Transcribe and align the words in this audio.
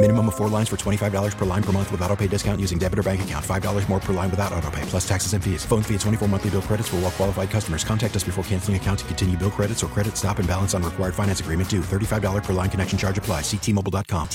Minimum 0.00 0.28
of 0.28 0.36
four 0.36 0.48
lines 0.48 0.68
for 0.68 0.76
$25 0.76 1.36
per 1.36 1.44
line 1.44 1.62
per 1.62 1.72
month 1.72 1.90
with 1.90 2.00
auto 2.02 2.14
pay 2.14 2.28
discount 2.28 2.60
using 2.60 2.78
debit 2.78 3.00
or 3.00 3.02
bank 3.02 3.22
account. 3.22 3.44
$5 3.44 3.88
more 3.88 3.98
per 3.98 4.12
line 4.12 4.30
without 4.30 4.52
auto 4.52 4.70
pay, 4.70 4.82
plus 4.82 5.08
taxes 5.08 5.32
and 5.32 5.42
fees. 5.42 5.64
Phone 5.64 5.82
fee 5.82 5.94
at 5.94 6.00
24 6.02 6.28
monthly 6.28 6.50
bill 6.50 6.62
credits 6.62 6.88
for 6.88 6.96
all 6.96 7.02
well 7.02 7.10
qualified 7.10 7.50
customers. 7.50 7.82
Contact 7.82 8.14
us 8.14 8.22
before 8.22 8.44
canceling 8.44 8.76
account 8.76 9.00
to 9.00 9.04
continue 9.06 9.36
bill 9.36 9.50
credits 9.50 9.82
or 9.82 9.88
credit 9.88 10.16
stop 10.16 10.38
and 10.38 10.46
balance 10.46 10.72
on 10.72 10.84
required 10.84 11.16
finance 11.16 11.40
agreement 11.40 11.68
due. 11.68 11.80
$35 11.80 12.44
per 12.44 12.52
line 12.52 12.70
connection 12.70 12.96
charge 12.96 13.18
apply. 13.18 13.40
Ctmobile.com. 13.40 14.28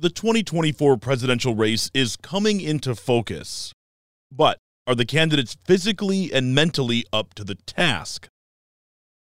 The 0.00 0.10
2024 0.10 0.96
presidential 0.96 1.54
race 1.54 1.88
is 1.94 2.16
coming 2.16 2.60
into 2.60 2.96
focus. 2.96 3.72
But 4.32 4.58
are 4.84 4.96
the 4.96 5.04
candidates 5.04 5.56
physically 5.64 6.32
and 6.32 6.56
mentally 6.56 7.06
up 7.12 7.34
to 7.34 7.44
the 7.44 7.54
task? 7.54 8.26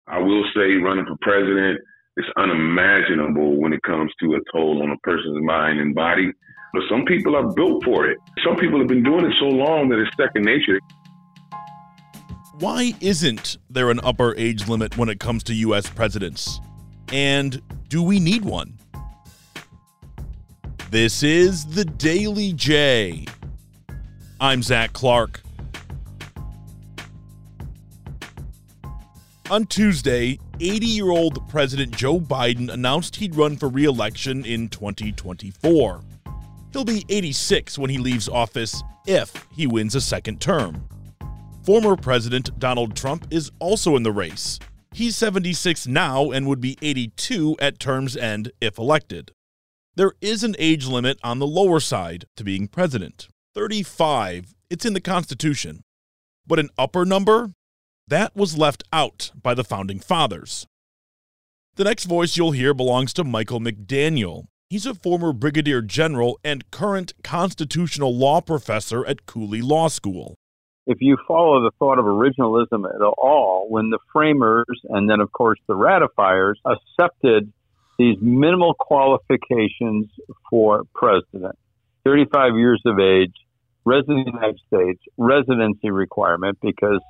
I 0.05 0.19
will 0.19 0.44
say 0.53 0.75
running 0.83 1.05
for 1.07 1.16
president 1.22 1.80
is 2.17 2.25
unimaginable 2.38 3.59
when 3.59 3.73
it 3.73 3.81
comes 3.83 4.11
to 4.21 4.35
a 4.35 4.39
toll 4.52 4.81
on 4.83 4.91
a 4.91 4.97
person's 4.99 5.44
mind 5.44 5.80
and 5.80 5.94
body. 5.94 6.31
But 6.73 6.83
some 6.89 7.05
people 7.05 7.35
are 7.35 7.52
built 7.53 7.83
for 7.83 8.05
it. 8.05 8.17
Some 8.45 8.55
people 8.57 8.80
have 8.80 8.88
been 8.88 9.03
doing 9.03 9.25
it 9.25 9.33
so 9.39 9.45
long 9.45 9.89
that 9.89 9.99
it's 9.99 10.16
second 10.17 10.44
nature. 10.44 10.80
Why 12.59 12.94
isn't 13.02 13.57
there 13.69 13.89
an 13.89 13.99
upper 14.03 14.33
age 14.35 14.67
limit 14.67 14.97
when 14.97 15.09
it 15.09 15.19
comes 15.19 15.44
to 15.44 15.53
U.S. 15.53 15.89
presidents? 15.89 16.61
And 17.11 17.61
do 17.89 18.02
we 18.02 18.19
need 18.19 18.45
one? 18.45 18.77
This 20.89 21.23
is 21.23 21.66
the 21.66 21.83
Daily 21.83 22.53
J. 22.53 23.25
I'm 24.39 24.63
Zach 24.63 24.94
Clark. 24.94 25.41
On 29.52 29.66
Tuesday, 29.66 30.39
80 30.59 30.86
year 30.86 31.09
old 31.09 31.48
President 31.50 31.95
Joe 31.95 32.20
Biden 32.20 32.72
announced 32.72 33.17
he'd 33.17 33.36
run 33.36 33.58
for 33.58 33.67
re 33.67 33.86
election 33.86 34.45
in 34.45 34.70
2024. 34.70 36.02
He'll 36.72 36.86
be 36.86 37.06
86 37.09 37.78
when 37.78 37.89
he 37.89 37.97
leaves 37.97 38.30
office 38.30 38.81
if 39.06 39.34
he 39.52 39.67
wins 39.67 39.95
a 39.95 40.02
second 40.02 40.39
term. 40.39 40.88
Former 41.64 41.95
President 41.95 42.58
Donald 42.59 42.95
Trump 42.95 43.28
is 43.31 43.52
also 43.59 43.95
in 43.95 44.03
the 44.03 44.12
race. 44.12 44.59
He's 44.94 45.16
76 45.17 45.88
now 45.88 46.31
and 46.31 46.47
would 46.47 46.62
be 46.62 46.78
82 46.81 47.58
at 47.59 47.80
term's 47.80 48.16
end 48.16 48.52
if 48.62 48.78
elected. 48.78 49.31
There 49.95 50.14
is 50.22 50.44
an 50.44 50.56
age 50.59 50.85
limit 50.88 51.19
on 51.24 51.40
the 51.40 51.47
lower 51.47 51.79
side 51.79 52.25
to 52.38 52.44
being 52.44 52.68
president 52.68 53.28
35. 53.56 54.53
It's 54.69 54.85
in 54.85 54.94
the 54.94 55.02
Constitution. 55.02 55.84
But 56.47 56.59
an 56.59 56.69
upper 56.78 57.06
number? 57.06 57.52
That 58.07 58.35
was 58.35 58.57
left 58.57 58.83
out 58.93 59.31
by 59.41 59.53
the 59.53 59.63
founding 59.63 59.99
fathers. 59.99 60.67
The 61.75 61.83
next 61.83 62.05
voice 62.05 62.38
you'll 62.38 62.51
hear 62.51 62.73
belongs 62.73 63.13
to 63.13 63.23
Michael 63.23 63.59
McDaniel. 63.59 64.45
He's 64.69 64.85
a 64.85 64.93
former 64.95 65.33
brigadier 65.33 65.81
general 65.81 66.39
and 66.43 66.69
current 66.71 67.13
constitutional 67.23 68.16
law 68.16 68.41
professor 68.41 69.05
at 69.05 69.25
Cooley 69.25 69.61
Law 69.61 69.88
School 69.88 70.35
if 70.88 70.97
you 71.01 71.17
follow 71.27 71.63
the 71.63 71.71
thought 71.79 71.97
of 71.97 72.05
originalism 72.05 72.85
at 72.88 73.01
all, 73.01 73.67
when 73.69 73.89
the 73.89 73.99
framers 74.13 74.66
and 74.89 75.09
then, 75.09 75.19
of 75.19 75.31
course, 75.31 75.59
the 75.67 75.75
ratifiers 75.75 76.59
accepted 76.66 77.51
these 77.97 78.17
minimal 78.22 78.75
qualifications 78.75 80.07
for 80.49 80.83
president 80.93 81.57
35 82.03 82.55
years 82.57 82.81
of 82.85 82.99
age, 82.99 83.33
resident 83.83 84.19
of 84.19 84.25
the 84.25 84.31
United 84.31 84.59
States, 84.67 85.01
residency 85.17 85.89
requirement, 85.89 86.57
because 86.61 87.01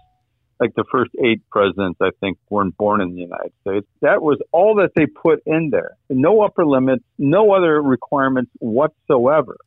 like 0.60 0.74
the 0.76 0.86
first 0.92 1.12
eight 1.24 1.42
presidents, 1.50 2.00
I 2.02 2.12
think, 2.20 2.38
weren't 2.50 2.78
born 2.78 3.02
in 3.02 3.14
the 3.14 3.22
United 3.22 3.52
States. 3.62 3.86
That 4.02 4.22
was 4.22 4.40
all 4.52 4.76
that 4.76 4.92
they 4.96 5.06
put 5.06 5.42
in 5.46 5.70
there. 5.70 5.98
No 6.10 6.42
upper 6.42 6.66
limits, 6.66 7.04
no 7.18 7.52
other 7.52 7.82
requirements 7.82 8.52
whatsoever. 8.60 9.58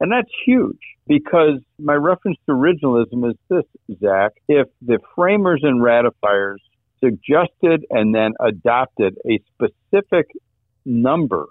And 0.00 0.10
that's 0.10 0.30
huge 0.44 0.80
because 1.06 1.60
my 1.78 1.94
reference 1.94 2.38
to 2.46 2.52
originalism 2.52 3.30
is 3.30 3.36
this, 3.48 3.98
Zach. 4.00 4.32
If 4.48 4.68
the 4.82 4.98
framers 5.14 5.60
and 5.62 5.82
ratifiers 5.82 6.60
suggested 7.00 7.84
and 7.90 8.14
then 8.14 8.32
adopted 8.40 9.18
a 9.28 9.40
specific 9.54 10.30
number, 10.84 11.46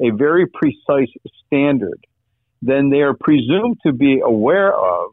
a 0.00 0.10
very 0.10 0.46
precise 0.46 1.12
standard, 1.46 2.06
then 2.62 2.90
they 2.90 3.00
are 3.00 3.14
presumed 3.14 3.76
to 3.84 3.92
be 3.92 4.20
aware 4.20 4.74
of 4.74 5.10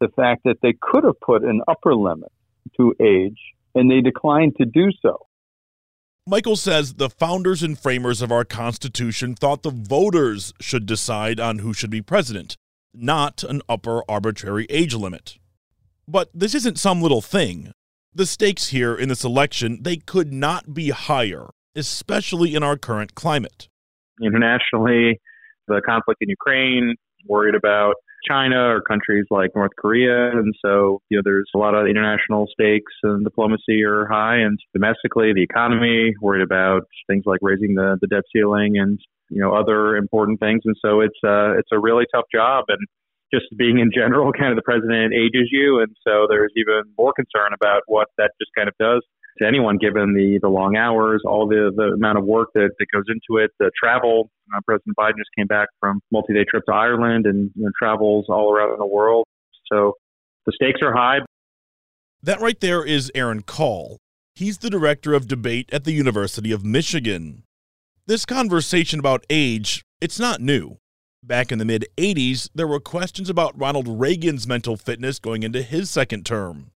the 0.00 0.08
fact 0.08 0.42
that 0.44 0.60
they 0.62 0.74
could 0.78 1.04
have 1.04 1.18
put 1.20 1.42
an 1.42 1.62
upper 1.66 1.94
limit 1.94 2.30
to 2.76 2.94
age 3.00 3.38
and 3.74 3.90
they 3.90 4.00
declined 4.00 4.54
to 4.58 4.64
do 4.64 4.90
so. 5.00 5.26
Michael 6.26 6.56
says 6.56 6.94
the 6.94 7.10
founders 7.10 7.62
and 7.62 7.78
framers 7.78 8.22
of 8.22 8.30
our 8.30 8.44
Constitution 8.44 9.34
thought 9.34 9.62
the 9.62 9.70
voters 9.70 10.52
should 10.60 10.86
decide 10.86 11.40
on 11.40 11.58
who 11.58 11.74
should 11.74 11.90
be 11.90 12.00
president, 12.00 12.56
not 12.94 13.42
an 13.42 13.60
upper 13.68 14.02
arbitrary 14.08 14.66
age 14.70 14.94
limit. 14.94 15.38
But 16.06 16.30
this 16.32 16.54
isn't 16.54 16.78
some 16.78 17.02
little 17.02 17.22
thing. 17.22 17.72
The 18.14 18.26
stakes 18.26 18.68
here 18.68 18.94
in 18.94 19.08
this 19.08 19.24
election, 19.24 19.82
they 19.82 19.96
could 19.96 20.32
not 20.32 20.74
be 20.74 20.90
higher, 20.90 21.48
especially 21.74 22.54
in 22.54 22.62
our 22.62 22.76
current 22.76 23.14
climate. 23.14 23.68
Internationally, 24.22 25.20
the 25.66 25.80
conflict 25.84 26.18
in 26.20 26.28
Ukraine, 26.28 26.94
worried 27.26 27.54
about 27.54 27.94
China 28.26 28.68
or 28.68 28.80
countries 28.80 29.26
like 29.30 29.50
North 29.54 29.72
Korea. 29.78 30.30
And 30.30 30.54
so, 30.64 31.00
you 31.08 31.18
know, 31.18 31.22
there's 31.24 31.50
a 31.54 31.58
lot 31.58 31.74
of 31.74 31.86
international 31.86 32.46
stakes 32.52 32.92
and 33.02 33.24
diplomacy 33.24 33.82
are 33.84 34.06
high. 34.06 34.36
And 34.38 34.58
domestically, 34.72 35.32
the 35.32 35.42
economy, 35.42 36.14
worried 36.20 36.42
about 36.42 36.82
things 37.06 37.24
like 37.26 37.40
raising 37.42 37.74
the, 37.74 37.98
the 38.00 38.06
debt 38.06 38.24
ceiling 38.34 38.78
and, 38.78 38.98
you 39.30 39.40
know, 39.40 39.54
other 39.54 39.96
important 39.96 40.40
things. 40.40 40.62
And 40.64 40.76
so 40.84 41.00
it's, 41.00 41.18
uh, 41.24 41.58
it's 41.58 41.70
a 41.72 41.78
really 41.78 42.04
tough 42.14 42.26
job. 42.32 42.64
And 42.68 42.80
just 43.32 43.46
being 43.56 43.78
in 43.78 43.90
general, 43.94 44.32
kind 44.38 44.50
of 44.50 44.56
the 44.56 44.62
president 44.62 45.14
ages 45.14 45.48
you. 45.50 45.80
And 45.80 45.94
so 46.06 46.26
there's 46.28 46.52
even 46.56 46.82
more 46.98 47.12
concern 47.12 47.52
about 47.54 47.82
what 47.86 48.08
that 48.18 48.30
just 48.40 48.50
kind 48.56 48.68
of 48.68 48.74
does 48.78 49.02
to 49.38 49.46
anyone 49.46 49.78
given 49.78 50.14
the, 50.14 50.38
the 50.42 50.48
long 50.48 50.76
hours, 50.76 51.22
all 51.24 51.48
the, 51.48 51.72
the 51.74 51.94
amount 51.94 52.18
of 52.18 52.24
work 52.24 52.48
that, 52.54 52.70
that 52.78 52.86
goes 52.92 53.04
into 53.08 53.42
it, 53.42 53.50
the 53.58 53.70
travel. 53.78 54.30
Uh, 54.54 54.60
President 54.66 54.96
Biden 54.98 55.16
just 55.16 55.30
came 55.36 55.46
back 55.46 55.68
from 55.80 56.00
multi-day 56.10 56.44
trip 56.50 56.64
to 56.68 56.74
Ireland 56.74 57.26
and 57.26 57.50
you 57.54 57.64
know, 57.64 57.70
travels 57.78 58.26
all 58.28 58.52
around 58.52 58.78
the 58.78 58.86
world. 58.86 59.24
So 59.72 59.94
the 60.44 60.52
stakes 60.52 60.80
are 60.82 60.92
high. 60.92 61.20
That 62.22 62.40
right 62.40 62.60
there 62.60 62.84
is 62.84 63.10
Aaron 63.14 63.42
Kall. 63.42 63.98
He's 64.34 64.58
the 64.58 64.70
director 64.70 65.14
of 65.14 65.28
debate 65.28 65.68
at 65.72 65.84
the 65.84 65.92
University 65.92 66.52
of 66.52 66.64
Michigan. 66.64 67.42
This 68.06 68.24
conversation 68.24 68.98
about 68.98 69.24
age, 69.30 69.82
it's 70.00 70.18
not 70.18 70.40
new. 70.40 70.78
Back 71.24 71.52
in 71.52 71.60
the 71.60 71.64
mid 71.64 71.86
80s, 71.96 72.50
there 72.52 72.66
were 72.66 72.80
questions 72.80 73.30
about 73.30 73.56
Ronald 73.56 73.86
Reagan's 73.86 74.48
mental 74.48 74.76
fitness 74.76 75.20
going 75.20 75.44
into 75.44 75.62
his 75.62 75.88
second 75.88 76.26
term. 76.26 76.72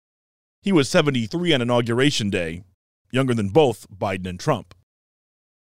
He 0.61 0.71
was 0.71 0.87
73 0.87 1.55
on 1.55 1.63
Inauguration 1.63 2.29
Day, 2.29 2.61
younger 3.11 3.33
than 3.33 3.49
both 3.49 3.87
Biden 3.89 4.27
and 4.27 4.39
Trump. 4.39 4.75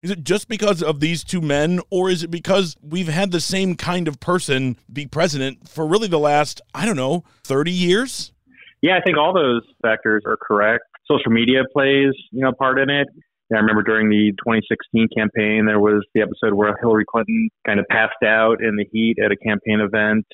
Is 0.02 0.12
it 0.12 0.26
just 0.26 0.50
because 0.50 0.84
of 0.84 1.00
these 1.00 1.24
two 1.24 1.40
men, 1.40 1.80
or 1.90 2.10
is 2.10 2.24
it 2.24 2.28
because 2.30 2.76
we've 2.82 3.08
had 3.08 3.32
the 3.32 3.40
same 3.40 3.76
kind 3.76 4.06
of 4.10 4.20
person 4.20 4.76
be 4.92 5.08
president 5.08 5.70
for 5.70 5.88
really 5.88 6.10
the 6.10 6.20
last, 6.20 6.60
I 6.74 6.86
don't 6.86 6.98
know, 6.98 7.24
30 7.46 7.72
years? 7.72 8.34
Yeah, 8.82 8.98
I 8.98 9.02
think 9.02 9.18
all 9.18 9.34
those 9.34 9.62
factors 9.82 10.24
are 10.26 10.36
correct. 10.36 10.84
Social 11.10 11.32
media 11.32 11.62
plays, 11.72 12.12
you 12.32 12.42
know, 12.42 12.52
part 12.52 12.80
in 12.80 12.90
it. 12.90 13.08
I 13.54 13.60
remember 13.60 13.84
during 13.84 14.10
the 14.10 14.32
2016 14.46 15.08
campaign, 15.16 15.66
there 15.66 15.80
was 15.80 16.06
the 16.14 16.22
episode 16.22 16.54
where 16.54 16.76
Hillary 16.82 17.06
Clinton 17.10 17.50
kind 17.66 17.80
of 17.80 17.86
passed 17.90 18.24
out 18.26 18.64
in 18.64 18.76
the 18.76 18.86
heat 18.92 19.18
at 19.24 19.32
a 19.32 19.38
campaign 19.38 19.80
event, 19.80 20.26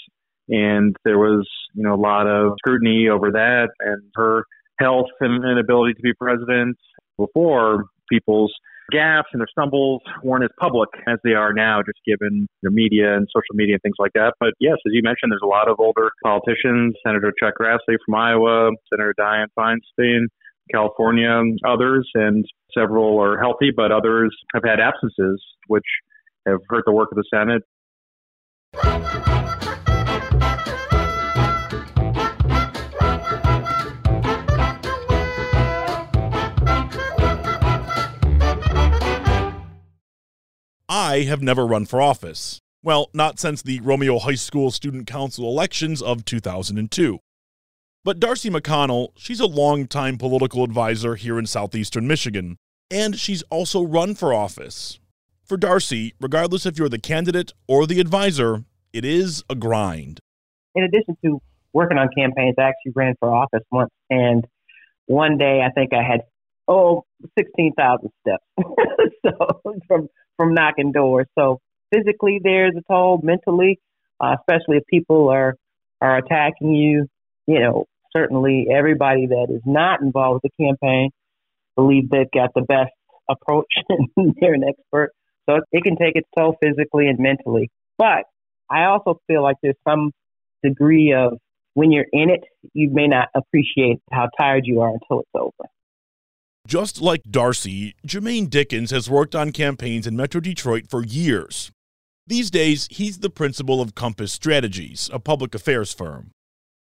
and 0.48 0.96
there 1.04 1.18
was, 1.18 1.48
you 1.74 1.84
know, 1.84 1.94
a 1.94 2.02
lot 2.02 2.28
of 2.28 2.54
scrutiny 2.60 3.08
over 3.10 3.32
that 3.32 3.70
and 3.80 4.02
her 4.16 4.44
health 4.80 5.08
and, 5.20 5.44
and 5.44 5.60
ability 5.60 5.94
to 5.94 6.02
be 6.02 6.14
president. 6.14 6.78
Before, 7.18 7.86
people's 8.10 8.54
gaffes 8.94 9.30
and 9.34 9.42
their 9.42 9.48
stumbles 9.52 10.02
weren't 10.24 10.44
as 10.44 10.50
public 10.60 10.90
as 11.08 11.20
they 11.24 11.34
are 11.34 11.54
now, 11.54 11.82
just 11.86 12.00
given 12.06 12.48
the 12.64 12.72
media 12.72 13.16
and 13.16 13.28
social 13.30 13.54
media 13.54 13.76
and 13.76 13.82
things 13.82 13.98
like 14.00 14.14
that. 14.14 14.34
But 14.40 14.54
yes, 14.60 14.78
as 14.86 14.94
you 14.94 15.02
mentioned, 15.04 15.32
there's 15.32 15.44
a 15.44 15.48
lot 15.48 15.70
of 15.70 15.80
older 15.80 16.10
politicians, 16.24 16.96
Senator 17.06 17.32
Chuck 17.40 17.56
Grassley 17.60 17.98
from 18.06 18.16
Iowa, 18.16 18.72
Senator 18.90 19.14
Dianne 19.20 19.48
Feinstein, 19.58 20.26
California, 20.72 21.42
others, 21.66 22.10
and 22.16 22.46
several 22.78 23.22
are 23.22 23.40
healthy, 23.40 23.72
but 23.76 23.92
others 23.92 24.36
have 24.54 24.64
had 24.66 24.80
absences, 24.80 25.42
which 25.68 25.86
have 26.48 26.60
hurt 26.70 26.84
the 26.86 26.92
work 26.92 27.10
of 27.12 27.18
the 27.18 27.24
Senate. 27.34 27.64
I 40.92 41.24
have 41.24 41.42
never 41.42 41.66
run 41.66 41.86
for 41.86 42.02
office. 42.02 42.60
Well, 42.82 43.10
not 43.14 43.40
since 43.40 43.62
the 43.62 43.80
Romeo 43.82 44.20
High 44.20 44.36
School 44.36 44.72
Student 44.72 45.08
Council 45.08 45.46
elections 45.46 46.02
of 46.02 46.24
2002. 46.24 47.20
But 48.06 48.20
Darcy 48.20 48.50
McConnell, 48.50 49.10
she's 49.18 49.42
a 49.42 49.46
longtime 49.46 50.18
political 50.18 50.64
advisor 50.64 51.16
here 51.16 51.38
in 51.38 51.46
southeastern 51.46 52.08
Michigan, 52.08 52.58
and 52.90 53.20
she's 53.20 53.44
also 53.50 53.84
run 53.84 54.16
for 54.16 54.34
office. 54.34 55.00
For 55.44 55.58
Darcy, 55.58 56.14
regardless 56.22 56.66
if 56.66 56.80
you're 56.80 56.88
the 56.88 56.98
candidate 56.98 57.52
or 57.68 57.86
the 57.86 58.00
advisor, 58.00 58.64
it 58.94 59.04
is 59.04 59.44
a 59.50 59.56
grind. 59.56 60.22
In 60.76 60.84
addition 60.86 61.18
to 61.26 61.42
working 61.74 61.98
on 61.98 62.08
campaigns, 62.18 62.56
I 62.58 62.70
actually 62.70 62.94
ran 62.96 63.16
for 63.20 63.34
office 63.34 63.64
once, 63.70 63.92
and 64.10 64.48
one 65.08 65.38
day 65.38 65.62
I 65.62 65.70
think 65.72 65.92
I 65.94 66.02
had 66.02 66.22
oh, 66.70 67.04
16,000 67.38 68.10
steps. 68.22 68.44
so 69.26 69.62
from 69.88 70.08
from 70.38 70.54
knocking 70.54 70.94
doors. 70.94 71.28
So 71.38 71.60
physically, 71.94 72.40
there's 72.42 72.76
a 72.78 72.82
toll. 72.90 73.20
Mentally, 73.22 73.80
uh, 74.22 74.38
especially 74.40 74.78
if 74.78 74.84
people 74.88 75.28
are 75.28 75.56
are 76.00 76.18
attacking 76.18 76.74
you, 76.74 77.08
you 77.50 77.60
know, 77.60 77.86
certainly 78.16 78.68
everybody 78.72 79.26
that 79.26 79.48
is 79.50 79.62
not 79.66 80.02
involved 80.02 80.42
with 80.44 80.52
the 80.52 80.64
campaign 80.64 81.10
believe 81.76 82.10
they've 82.10 82.30
got 82.32 82.52
the 82.54 82.62
best 82.62 82.92
approach 83.28 83.74
and 83.90 84.36
they're 84.40 84.54
an 84.54 84.64
expert. 84.64 85.12
So 85.50 85.62
it 85.72 85.84
can 85.84 85.98
take 85.98 86.16
its 86.16 86.28
toll 86.38 86.56
physically 86.62 87.08
and 87.08 87.18
mentally. 87.18 87.72
But 87.98 88.26
I 88.70 88.86
also 88.86 89.20
feel 89.26 89.42
like 89.42 89.56
there's 89.64 89.76
some 89.88 90.12
degree 90.64 91.14
of 91.18 91.40
when 91.74 91.92
you're 91.92 92.06
in 92.12 92.30
it, 92.30 92.44
you 92.74 92.92
may 92.92 93.08
not 93.08 93.30
appreciate 93.36 93.98
how 94.12 94.30
tired 94.40 94.68
you 94.68 94.82
are 94.82 94.90
until 94.94 95.22
it's 95.22 95.30
over. 95.34 95.70
Just 96.68 97.02
like 97.02 97.24
Darcy, 97.28 97.96
Jermaine 98.06 98.48
Dickens 98.48 98.92
has 98.92 99.10
worked 99.10 99.34
on 99.34 99.52
campaigns 99.52 100.06
in 100.06 100.16
Metro 100.16 100.40
Detroit 100.40 100.86
for 100.88 101.04
years. 101.04 101.72
These 102.28 102.52
days, 102.52 102.88
he's 102.92 103.20
the 103.20 103.30
principal 103.32 103.82
of 103.82 103.96
Compass 103.96 104.32
Strategies, 104.34 105.10
a 105.12 105.20
public 105.20 105.56
affairs 105.56 105.94
firm. 105.94 106.30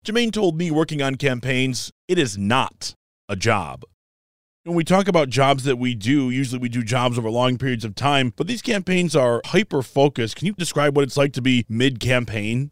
Jermaine 0.07 0.33
told 0.33 0.57
me 0.57 0.71
working 0.71 1.03
on 1.03 1.17
campaigns, 1.17 1.91
it 2.07 2.17
is 2.17 2.39
not 2.39 2.95
a 3.29 3.35
job. 3.35 3.83
When 4.63 4.77
we 4.77 4.85
talk 4.85 5.09
about 5.09 5.31
jobs 5.31 5.65
that 5.65 5.79
we 5.79 5.97
do, 5.97 6.31
usually 6.31 6.61
we 6.61 6.69
do 6.69 6.85
jobs 6.85 7.19
over 7.19 7.29
long 7.29 7.59
periods 7.59 7.85
of 7.85 7.97
time, 7.97 8.33
but 8.37 8.47
these 8.47 8.63
campaigns 8.63 9.17
are 9.17 9.43
hyper 9.47 9.83
focused. 9.83 10.37
Can 10.37 10.47
you 10.47 10.53
describe 10.53 10.95
what 10.95 11.03
it's 11.03 11.17
like 11.17 11.33
to 11.33 11.43
be 11.43 11.67
mid 11.69 11.99
campaign? 11.99 12.71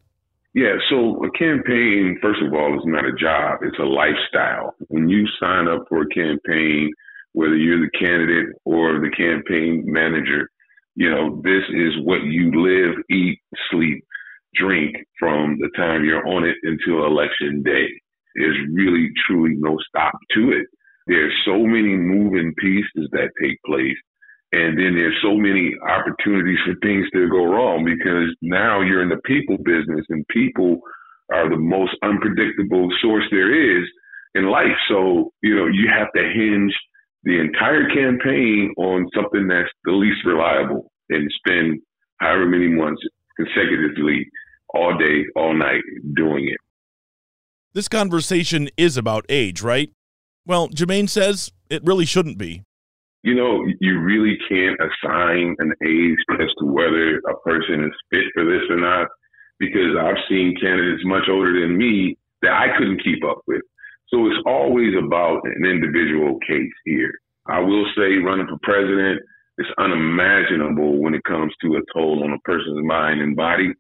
Yeah, 0.54 0.76
so 0.88 1.24
a 1.24 1.30
campaign, 1.36 2.20
first 2.22 2.40
of 2.40 2.54
all, 2.54 2.72
is 2.76 2.84
not 2.84 3.04
a 3.04 3.12
job, 3.20 3.58
it's 3.62 3.80
a 3.80 3.82
lifestyle. 3.82 4.76
When 4.86 5.08
you 5.08 5.26
sign 5.40 5.66
up 5.66 5.86
for 5.88 6.02
a 6.02 6.08
campaign, 6.10 6.92
whether 7.32 7.56
you're 7.56 7.80
the 7.80 7.98
candidate 7.98 8.54
or 8.64 9.00
the 9.00 9.10
campaign 9.10 9.82
manager, 9.88 10.48
you 10.94 11.10
know, 11.10 11.42
this 11.42 11.64
is 11.74 11.94
what 12.04 12.22
you 12.22 12.52
live, 12.62 12.94
eat, 13.10 13.40
sleep, 13.72 14.04
drink 14.54 14.96
from 15.18 15.58
the 15.60 15.70
time 15.76 16.04
you're 16.04 16.26
on 16.26 16.44
it 16.44 16.56
until 16.62 17.06
election 17.06 17.62
day. 17.62 17.88
There's 18.34 18.56
really, 18.72 19.10
truly 19.26 19.54
no 19.56 19.78
stop 19.88 20.14
to 20.34 20.50
it. 20.52 20.66
There's 21.06 21.32
so 21.44 21.58
many 21.58 21.96
moving 21.96 22.54
pieces 22.58 23.08
that 23.12 23.30
take 23.40 23.58
place 23.66 23.96
and 24.54 24.78
then 24.78 24.94
there's 24.94 25.18
so 25.20 25.34
many 25.34 25.74
opportunities 25.82 26.58
for 26.64 26.78
things 26.78 27.10
to 27.12 27.28
go 27.28 27.44
wrong 27.44 27.82
because 27.84 28.30
now 28.40 28.82
you're 28.82 29.02
in 29.02 29.08
the 29.08 29.20
people 29.26 29.56
business 29.58 30.06
and 30.10 30.24
people 30.28 30.78
are 31.32 31.50
the 31.50 31.56
most 31.58 31.96
unpredictable 32.04 32.88
source 33.02 33.24
there 33.32 33.50
is 33.50 33.84
in 34.36 34.46
life. 34.46 34.78
So, 34.88 35.32
you 35.42 35.56
know, 35.56 35.66
you 35.66 35.90
have 35.90 36.06
to 36.14 36.22
hinge 36.22 36.72
the 37.24 37.40
entire 37.40 37.88
campaign 37.88 38.72
on 38.78 39.10
something 39.12 39.48
that's 39.48 39.70
the 39.84 39.92
least 39.92 40.22
reliable 40.24 40.86
and 41.10 41.28
spend 41.38 41.80
however 42.20 42.46
many 42.46 42.68
months 42.68 43.02
consecutively 43.36 44.30
all 44.74 44.96
day, 44.98 45.24
all 45.36 45.54
night 45.54 45.82
doing 46.16 46.48
it. 46.48 46.58
This 47.72 47.88
conversation 47.88 48.68
is 48.76 48.96
about 48.96 49.24
age, 49.28 49.62
right? 49.62 49.90
Well, 50.46 50.68
Jermaine 50.68 51.08
says 51.08 51.50
it 51.70 51.82
really 51.84 52.04
shouldn't 52.04 52.38
be 52.38 52.62
you 53.24 53.34
know, 53.34 53.64
you 53.80 53.98
really 54.00 54.36
can't 54.46 54.78
assign 54.78 55.56
an 55.58 55.72
age 55.82 56.18
as 56.38 56.52
to 56.58 56.66
whether 56.66 57.16
a 57.24 57.40
person 57.40 57.82
is 57.82 57.96
fit 58.12 58.28
for 58.34 58.44
this 58.44 58.68
or 58.68 58.76
not, 58.76 59.08
because 59.58 59.96
I've 59.98 60.20
seen 60.28 60.54
candidates 60.60 61.02
much 61.06 61.24
older 61.30 61.58
than 61.58 61.78
me 61.78 62.18
that 62.42 62.52
I 62.52 62.76
couldn't 62.76 63.02
keep 63.02 63.24
up 63.24 63.40
with. 63.46 63.62
So 64.08 64.26
it's 64.26 64.44
always 64.44 64.92
about 64.94 65.40
an 65.44 65.64
individual 65.64 66.38
case 66.46 66.76
here. 66.84 67.14
I 67.48 67.60
will 67.60 67.86
say 67.96 68.20
running 68.20 68.46
for 68.46 68.58
president 68.62 69.22
is 69.56 69.66
unimaginable 69.78 71.00
when 71.00 71.14
it 71.14 71.24
comes 71.24 71.54
to 71.62 71.76
a 71.76 71.82
toll 71.96 72.24
on 72.24 72.32
a 72.34 72.44
person's 72.44 72.84
mind 72.84 73.22
and 73.22 73.34
body. 73.34 73.72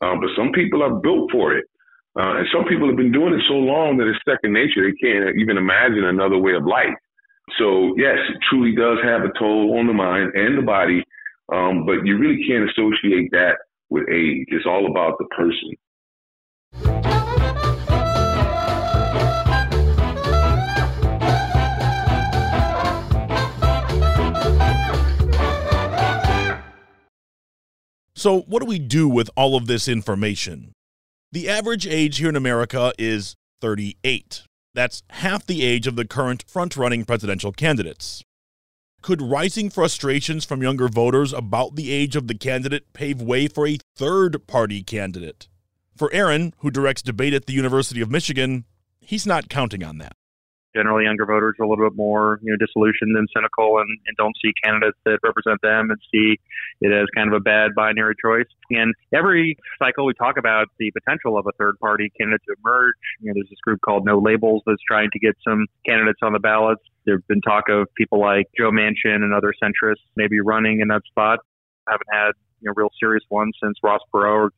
Um, 0.00 0.20
but 0.20 0.30
some 0.36 0.52
people 0.52 0.82
are 0.82 0.94
built 0.94 1.30
for 1.30 1.56
it. 1.56 1.64
Uh, 2.18 2.42
and 2.42 2.48
some 2.52 2.64
people 2.64 2.88
have 2.88 2.96
been 2.96 3.12
doing 3.12 3.34
it 3.34 3.42
so 3.46 3.54
long 3.54 3.96
that 3.96 4.08
it's 4.08 4.18
second 4.26 4.52
nature. 4.52 4.82
They 4.82 4.96
can't 4.98 5.36
even 5.38 5.56
imagine 5.56 6.04
another 6.04 6.38
way 6.38 6.54
of 6.54 6.66
life. 6.66 6.94
So 7.58 7.94
yes, 7.96 8.18
it 8.28 8.38
truly 8.48 8.74
does 8.74 8.98
have 9.04 9.22
a 9.22 9.32
toll 9.38 9.78
on 9.78 9.86
the 9.86 9.92
mind 9.92 10.32
and 10.34 10.58
the 10.58 10.62
body, 10.62 11.04
um, 11.52 11.86
but 11.86 12.04
you 12.04 12.18
really 12.18 12.42
can't 12.46 12.68
associate 12.70 13.30
that 13.32 13.58
with 13.90 14.08
age. 14.08 14.46
It's 14.48 14.66
all 14.66 14.86
about 14.90 15.18
the 15.18 15.26
person. 15.36 15.70
So, 28.20 28.40
what 28.40 28.60
do 28.60 28.66
we 28.66 28.78
do 28.78 29.08
with 29.08 29.30
all 29.34 29.56
of 29.56 29.66
this 29.66 29.88
information? 29.88 30.74
The 31.32 31.48
average 31.48 31.86
age 31.86 32.18
here 32.18 32.28
in 32.28 32.36
America 32.36 32.92
is 32.98 33.34
38. 33.62 34.42
That's 34.74 35.02
half 35.08 35.46
the 35.46 35.62
age 35.62 35.86
of 35.86 35.96
the 35.96 36.04
current 36.04 36.44
front 36.46 36.76
running 36.76 37.06
presidential 37.06 37.50
candidates. 37.50 38.22
Could 39.00 39.22
rising 39.22 39.70
frustrations 39.70 40.44
from 40.44 40.62
younger 40.62 40.88
voters 40.88 41.32
about 41.32 41.76
the 41.76 41.90
age 41.90 42.14
of 42.14 42.28
the 42.28 42.34
candidate 42.34 42.92
pave 42.92 43.22
way 43.22 43.48
for 43.48 43.66
a 43.66 43.78
third 43.96 44.46
party 44.46 44.82
candidate? 44.82 45.48
For 45.96 46.12
Aaron, 46.12 46.52
who 46.58 46.70
directs 46.70 47.00
debate 47.00 47.32
at 47.32 47.46
the 47.46 47.54
University 47.54 48.02
of 48.02 48.10
Michigan, 48.10 48.66
he's 49.00 49.26
not 49.26 49.48
counting 49.48 49.82
on 49.82 49.96
that 49.96 50.12
generally 50.74 51.04
younger 51.04 51.26
voters 51.26 51.56
are 51.58 51.64
a 51.64 51.68
little 51.68 51.88
bit 51.88 51.96
more 51.96 52.38
you 52.42 52.50
know 52.50 52.56
disillusioned 52.56 53.16
and 53.16 53.28
cynical 53.34 53.78
and, 53.78 53.88
and 54.06 54.16
don't 54.16 54.34
see 54.42 54.52
candidates 54.62 54.98
that 55.04 55.18
represent 55.22 55.60
them 55.62 55.90
and 55.90 55.98
see 56.12 56.38
it 56.80 56.92
as 56.92 57.06
kind 57.14 57.28
of 57.28 57.34
a 57.34 57.40
bad 57.40 57.70
binary 57.74 58.14
choice. 58.20 58.48
And 58.70 58.94
every 59.14 59.56
cycle 59.78 60.06
we 60.06 60.14
talk 60.14 60.36
about 60.38 60.68
the 60.78 60.90
potential 60.90 61.38
of 61.38 61.46
a 61.46 61.52
third 61.58 61.78
party 61.80 62.10
candidate 62.18 62.42
to 62.48 62.54
emerge. 62.64 62.94
You 63.20 63.28
know 63.28 63.34
there's 63.34 63.50
this 63.50 63.60
group 63.64 63.80
called 63.80 64.04
no 64.04 64.18
labels 64.18 64.62
that's 64.66 64.82
trying 64.86 65.10
to 65.12 65.18
get 65.18 65.36
some 65.46 65.66
candidates 65.86 66.20
on 66.22 66.32
the 66.32 66.40
ballots. 66.40 66.82
There's 67.06 67.22
been 67.28 67.40
talk 67.40 67.68
of 67.68 67.88
people 67.96 68.20
like 68.20 68.46
joe 68.56 68.70
manchin 68.70 69.22
and 69.22 69.34
other 69.34 69.52
centrists 69.62 70.04
maybe 70.16 70.40
running 70.40 70.80
in 70.80 70.88
that 70.88 71.02
spot. 71.06 71.40
Haven't 71.88 72.08
had 72.12 72.32
you 72.60 72.68
know 72.68 72.74
real 72.76 72.90
serious 72.98 73.24
ones 73.30 73.54
since 73.62 73.76
ross 73.82 74.00
perot 74.14 74.50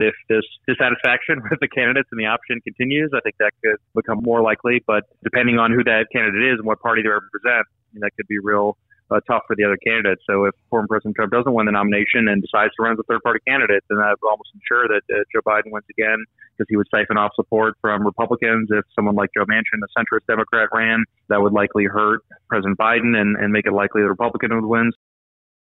if 0.00 0.14
this 0.28 0.44
dissatisfaction 0.66 1.42
with 1.50 1.60
the 1.60 1.68
candidates 1.68 2.08
and 2.12 2.20
the 2.20 2.26
option 2.26 2.60
continues, 2.60 3.10
I 3.14 3.20
think 3.20 3.36
that 3.38 3.52
could 3.62 3.76
become 3.94 4.20
more 4.22 4.42
likely. 4.42 4.82
But 4.86 5.04
depending 5.22 5.58
on 5.58 5.72
who 5.72 5.84
that 5.84 6.06
candidate 6.12 6.54
is 6.54 6.58
and 6.58 6.66
what 6.66 6.80
party 6.80 7.02
they 7.02 7.08
represent, 7.08 7.66
that 7.94 8.10
could 8.16 8.26
be 8.26 8.38
real 8.38 8.76
uh, 9.10 9.20
tough 9.28 9.42
for 9.46 9.54
the 9.56 9.64
other 9.64 9.76
candidates. 9.76 10.22
So 10.26 10.44
if 10.44 10.54
former 10.70 10.88
President 10.88 11.16
Trump 11.16 11.32
doesn't 11.32 11.52
win 11.52 11.66
the 11.66 11.72
nomination 11.72 12.28
and 12.28 12.42
decides 12.42 12.74
to 12.76 12.82
run 12.82 12.92
as 12.92 12.98
a 12.98 13.02
third 13.04 13.22
party 13.22 13.40
candidate, 13.46 13.84
then 13.88 13.98
that 13.98 14.16
would 14.20 14.28
almost 14.28 14.50
ensure 14.54 14.88
that 14.88 15.02
uh, 15.12 15.22
Joe 15.32 15.40
Biden 15.46 15.70
wins 15.70 15.84
again 15.90 16.24
because 16.56 16.66
he 16.68 16.76
would 16.76 16.86
siphon 16.90 17.18
off 17.18 17.32
support 17.34 17.76
from 17.80 18.04
Republicans. 18.04 18.68
If 18.70 18.84
someone 18.94 19.14
like 19.14 19.30
Joe 19.36 19.44
Manchin, 19.44 19.80
a 19.82 19.90
centrist 19.98 20.26
Democrat, 20.26 20.68
ran, 20.72 21.04
that 21.28 21.40
would 21.40 21.52
likely 21.52 21.84
hurt 21.84 22.22
President 22.48 22.78
Biden 22.78 23.16
and, 23.16 23.36
and 23.36 23.52
make 23.52 23.66
it 23.66 23.72
likely 23.72 24.02
the 24.02 24.08
Republican 24.08 24.54
would 24.54 24.66
win. 24.66 24.90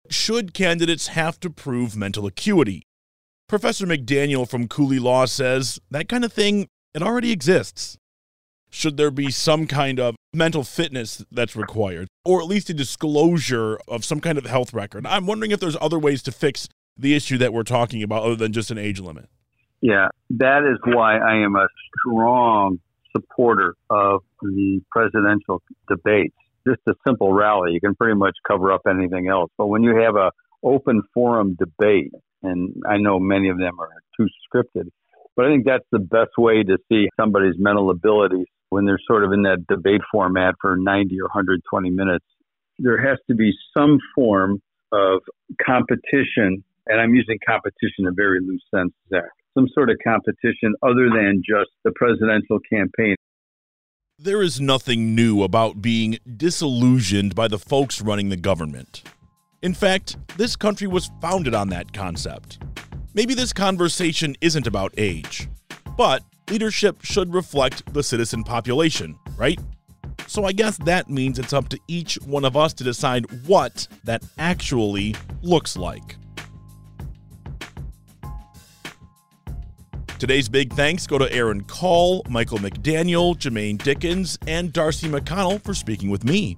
Should 0.10 0.54
candidates 0.54 1.08
have 1.08 1.40
to 1.42 1.50
prove 1.50 1.96
mental 1.96 2.26
acuity? 2.26 2.89
Professor 3.50 3.88
McDaniel 3.88 4.48
from 4.48 4.68
Cooley 4.68 5.00
Law 5.00 5.26
says 5.26 5.80
that 5.90 6.08
kind 6.08 6.24
of 6.24 6.32
thing, 6.32 6.68
it 6.94 7.02
already 7.02 7.32
exists. 7.32 7.98
should 8.70 8.98
there 8.98 9.10
be 9.10 9.32
some 9.32 9.66
kind 9.66 10.00
of 10.00 10.16
mental 10.34 10.64
fitness 10.64 11.26
that's 11.32 11.56
required, 11.56 12.08
or 12.24 12.40
at 12.40 12.48
least 12.48 12.70
a 12.70 12.74
disclosure 12.74 13.80
of 13.88 14.06
some 14.06 14.20
kind 14.20 14.38
of 14.38 14.46
health 14.46 14.72
record? 14.72 15.08
I'm 15.08 15.26
wondering 15.26 15.50
if 15.50 15.60
there's 15.60 15.78
other 15.82 15.98
ways 15.98 16.22
to 16.24 16.32
fix 16.32 16.68
the 16.96 17.16
issue 17.16 17.40
that 17.40 17.52
we're 17.52 17.64
talking 17.64 18.04
about 18.04 18.24
other 18.24 18.36
than 18.36 18.54
just 18.54 18.70
an 18.70 18.78
age 18.78 19.00
limit. 19.00 19.28
Yeah, 19.82 20.10
that 20.32 20.70
is 20.72 20.78
why 20.94 21.18
I 21.18 21.44
am 21.44 21.56
a 21.56 21.68
strong 21.98 22.80
supporter 23.12 23.76
of 23.90 24.22
the 24.42 24.82
presidential 24.92 25.64
debates. 25.88 26.36
Just 26.68 26.82
a 26.88 26.94
simple 27.08 27.34
rally, 27.34 27.72
you 27.72 27.80
can 27.80 27.96
pretty 27.96 28.16
much 28.16 28.36
cover 28.48 28.72
up 28.72 28.82
anything 28.88 29.28
else. 29.28 29.50
But 29.58 29.68
when 29.68 29.82
you 29.82 29.96
have 29.96 30.16
a 30.16 30.32
open 30.62 31.02
forum 31.14 31.58
debate, 31.58 32.12
and 32.44 32.74
I 32.88 32.98
know 32.98 33.20
many 33.20 33.50
of 33.50 33.58
them 33.58 33.80
are 33.80 33.90
too 34.18 34.28
scripted, 34.48 34.90
but 35.36 35.46
I 35.46 35.50
think 35.50 35.66
that's 35.66 35.86
the 35.92 36.00
best 36.00 36.32
way 36.38 36.64
to 36.64 36.78
see 36.92 37.10
somebody's 37.20 37.56
mental 37.58 37.90
abilities 37.92 38.48
when 38.70 38.86
they're 38.86 39.00
sort 39.08 39.24
of 39.24 39.32
in 39.32 39.44
that 39.44 39.66
debate 39.68 40.02
format 40.12 40.56
for 40.62 40.78
90 40.78 41.20
or 41.22 41.26
120 41.26 41.90
minutes. 41.90 42.26
There 42.78 43.02
has 43.02 43.18
to 43.28 43.36
be 43.36 43.52
some 43.78 44.00
form 44.16 44.62
of 44.92 45.22
competition, 45.66 46.64
and 46.88 47.02
I'm 47.02 47.14
using 47.14 47.38
competition 47.46 48.00
in 48.00 48.08
a 48.08 48.12
very 48.12 48.40
loose 48.42 48.64
sense, 48.74 48.94
Zach. 49.10 49.30
Some 49.54 49.68
sort 49.74 49.90
of 49.90 49.98
competition 50.04 50.76
other 50.84 51.10
than 51.10 51.42
just 51.46 51.72
the 51.84 51.92
presidential 51.96 52.60
campaign. 52.72 53.16
There 54.18 54.42
is 54.42 54.60
nothing 54.60 55.16
new 55.16 55.44
about 55.44 55.82
being 55.82 56.20
disillusioned 56.38 57.36
by 57.36 57.48
the 57.48 57.58
folks 57.58 58.02
running 58.02 58.30
the 58.30 58.38
government. 58.38 59.04
In 59.62 59.74
fact, 59.74 60.16
this 60.38 60.56
country 60.56 60.88
was 60.88 61.12
founded 61.22 61.54
on 61.54 61.68
that 61.70 61.92
concept. 61.92 62.60
Maybe 63.14 63.34
this 63.34 63.52
conversation 63.52 64.36
isn't 64.40 64.68
about 64.68 64.94
age, 64.98 65.50
but 65.98 66.24
leadership 66.50 67.04
should 67.04 67.34
reflect 67.34 67.94
the 67.94 68.02
citizen 68.02 68.46
population, 68.46 69.20
right? 69.36 69.60
So 70.28 70.46
I 70.46 70.54
guess 70.54 70.78
that 70.78 71.10
means 71.10 71.40
it's 71.40 71.52
up 71.52 71.68
to 71.70 71.80
each 71.90 72.16
one 72.26 72.46
of 72.46 72.56
us 72.56 72.74
to 72.76 72.86
decide 72.86 73.26
what 73.48 73.88
that 74.06 74.24
actually 74.38 75.16
looks 75.42 75.76
like. 75.76 76.16
Today's 80.20 80.48
big 80.48 80.72
thanks 80.74 81.06
go 81.06 81.18
to 81.18 81.32
Aaron 81.34 81.64
Kall, 81.64 82.24
Michael 82.30 82.60
McDaniel, 82.60 83.38
Jermaine 83.38 83.82
Dickens, 83.82 84.38
and 84.48 84.72
Darcy 84.72 85.10
McConnell 85.10 85.62
for 85.62 85.74
speaking 85.74 86.10
with 86.10 86.24
me. 86.24 86.58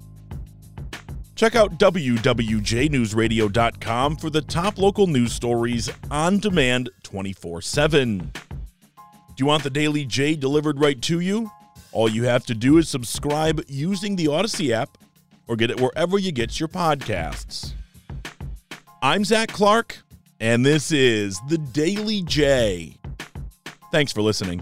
Check 1.42 1.56
out 1.56 1.80
WWJNewsRadio.com 1.80 4.18
for 4.18 4.30
the 4.30 4.44
top 4.44 4.78
local 4.78 5.08
news 5.08 5.34
stories 5.34 5.90
on 6.12 6.38
demand 6.38 6.92
24 7.02 7.64
7. 7.64 8.20
Do 8.20 8.30
you 9.38 9.48
want 9.48 9.64
the 9.64 9.72
Daily 9.72 10.06
J 10.06 10.36
delivered 10.36 10.80
right 10.80 11.02
to 11.02 11.20
you? 11.20 11.50
All 11.94 12.08
you 12.08 12.26
have 12.26 12.46
to 12.46 12.54
do 12.54 12.78
is 12.78 12.90
subscribe 12.90 13.64
using 13.68 14.16
the 14.16 14.26
Audacy 14.26 14.70
app 14.70 15.00
or 15.48 15.56
get 15.56 15.72
it 15.72 15.82
wherever 15.82 16.20
you 16.20 16.32
get 16.32 16.60
your 16.60 16.70
podcasts. 16.70 17.74
I'm 19.02 19.26
Zach 19.26 19.50
Clark, 19.50 19.98
and 20.40 20.64
this 20.64 20.92
is 20.92 21.42
the 21.50 21.58
Daily 21.58 22.22
J. 22.22 23.00
Thanks 23.92 24.14
for 24.14 24.22
listening. 24.22 24.62